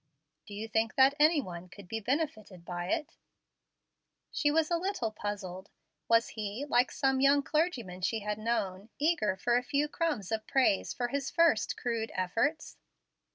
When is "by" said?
2.65-2.87